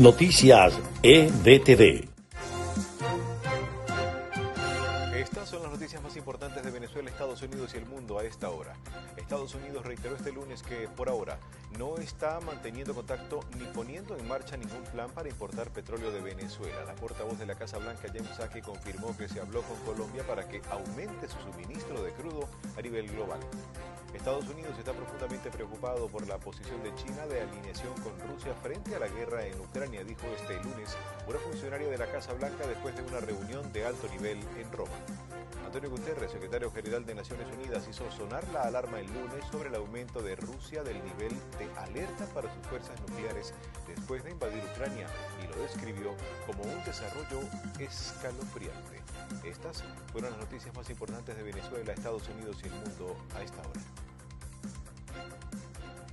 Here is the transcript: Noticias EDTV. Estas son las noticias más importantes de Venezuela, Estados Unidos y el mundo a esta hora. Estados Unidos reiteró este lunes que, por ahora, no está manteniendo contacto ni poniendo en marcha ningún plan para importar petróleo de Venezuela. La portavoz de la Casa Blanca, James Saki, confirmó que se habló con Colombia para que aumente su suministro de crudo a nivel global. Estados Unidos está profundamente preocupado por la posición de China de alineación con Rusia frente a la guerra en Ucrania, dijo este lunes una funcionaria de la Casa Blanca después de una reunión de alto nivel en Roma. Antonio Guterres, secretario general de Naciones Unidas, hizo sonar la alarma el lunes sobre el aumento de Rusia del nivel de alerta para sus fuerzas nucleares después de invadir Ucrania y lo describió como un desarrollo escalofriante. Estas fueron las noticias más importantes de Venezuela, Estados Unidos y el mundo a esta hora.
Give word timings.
Noticias 0.00 0.72
EDTV. 1.02 2.08
Estas 5.14 5.50
son 5.50 5.62
las 5.62 5.70
noticias 5.70 6.02
más 6.02 6.16
importantes 6.16 6.64
de 6.64 6.70
Venezuela, 6.70 7.10
Estados 7.10 7.42
Unidos 7.42 7.72
y 7.74 7.76
el 7.76 7.84
mundo 7.84 8.18
a 8.18 8.24
esta 8.24 8.48
hora. 8.48 8.72
Estados 9.18 9.54
Unidos 9.54 9.84
reiteró 9.84 10.16
este 10.16 10.32
lunes 10.32 10.62
que, 10.62 10.88
por 10.88 11.10
ahora, 11.10 11.38
no 11.78 11.98
está 11.98 12.40
manteniendo 12.40 12.94
contacto 12.94 13.40
ni 13.58 13.66
poniendo 13.66 14.16
en 14.16 14.26
marcha 14.26 14.56
ningún 14.56 14.82
plan 14.84 15.10
para 15.10 15.28
importar 15.28 15.68
petróleo 15.68 16.10
de 16.10 16.22
Venezuela. 16.22 16.82
La 16.86 16.94
portavoz 16.94 17.38
de 17.38 17.44
la 17.44 17.54
Casa 17.54 17.76
Blanca, 17.76 18.08
James 18.08 18.34
Saki, 18.34 18.62
confirmó 18.62 19.14
que 19.18 19.28
se 19.28 19.38
habló 19.38 19.60
con 19.60 19.76
Colombia 19.80 20.26
para 20.26 20.48
que 20.48 20.62
aumente 20.70 21.28
su 21.28 21.38
suministro 21.40 22.02
de 22.02 22.10
crudo 22.12 22.48
a 22.74 22.80
nivel 22.80 23.06
global. 23.08 23.40
Estados 24.14 24.48
Unidos 24.48 24.74
está 24.78 24.92
profundamente 24.92 25.50
preocupado 25.50 26.08
por 26.08 26.26
la 26.26 26.38
posición 26.38 26.82
de 26.82 26.94
China 26.94 27.26
de 27.26 27.40
alineación 27.42 27.94
con 28.02 28.18
Rusia 28.28 28.54
frente 28.62 28.94
a 28.94 28.98
la 28.98 29.08
guerra 29.08 29.46
en 29.46 29.58
Ucrania, 29.60 30.04
dijo 30.04 30.26
este 30.36 30.56
lunes 30.62 30.96
una 31.26 31.38
funcionaria 31.38 31.88
de 31.88 31.98
la 31.98 32.10
Casa 32.10 32.32
Blanca 32.34 32.66
después 32.66 32.94
de 32.96 33.02
una 33.02 33.20
reunión 33.20 33.72
de 33.72 33.86
alto 33.86 34.08
nivel 34.08 34.38
en 34.58 34.70
Roma. 34.72 34.92
Antonio 35.64 35.90
Guterres, 35.90 36.32
secretario 36.32 36.72
general 36.72 37.06
de 37.06 37.14
Naciones 37.14 37.46
Unidas, 37.56 37.86
hizo 37.88 38.10
sonar 38.10 38.42
la 38.48 38.62
alarma 38.62 38.98
el 38.98 39.06
lunes 39.06 39.44
sobre 39.52 39.68
el 39.68 39.76
aumento 39.76 40.20
de 40.20 40.34
Rusia 40.34 40.82
del 40.82 40.96
nivel 41.04 41.32
de 41.58 41.70
alerta 41.78 42.26
para 42.34 42.52
sus 42.52 42.66
fuerzas 42.66 43.00
nucleares 43.02 43.54
después 43.86 44.24
de 44.24 44.32
invadir 44.32 44.64
Ucrania 44.72 45.06
y 45.40 45.46
lo 45.46 45.62
describió 45.62 46.16
como 46.44 46.64
un 46.64 46.84
desarrollo 46.84 47.38
escalofriante. 47.78 49.00
Estas 49.44 49.84
fueron 50.10 50.32
las 50.32 50.40
noticias 50.40 50.74
más 50.74 50.90
importantes 50.90 51.36
de 51.36 51.42
Venezuela, 51.44 51.92
Estados 51.92 52.28
Unidos 52.28 52.56
y 52.64 52.66
el 52.66 52.72
mundo 52.72 53.16
a 53.36 53.42
esta 53.42 53.60
hora. 53.60 53.69